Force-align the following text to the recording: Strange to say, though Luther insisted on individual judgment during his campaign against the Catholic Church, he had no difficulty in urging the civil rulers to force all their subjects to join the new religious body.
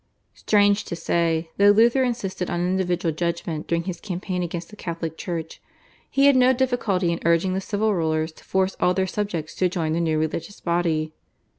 Strange 0.33 0.83
to 0.83 0.95
say, 0.95 1.47
though 1.57 1.69
Luther 1.69 2.01
insisted 2.03 2.49
on 2.49 2.61
individual 2.65 3.13
judgment 3.13 3.67
during 3.67 3.83
his 3.83 4.01
campaign 4.01 4.41
against 4.41 4.71
the 4.71 4.75
Catholic 4.75 5.15
Church, 5.15 5.61
he 6.09 6.25
had 6.25 6.35
no 6.35 6.53
difficulty 6.53 7.11
in 7.11 7.19
urging 7.23 7.53
the 7.53 7.61
civil 7.61 7.93
rulers 7.93 8.31
to 8.31 8.43
force 8.43 8.75
all 8.79 8.95
their 8.95 9.05
subjects 9.05 9.53
to 9.53 9.69
join 9.69 9.93
the 9.93 10.01
new 10.01 10.17
religious 10.17 10.59
body. 10.59 11.13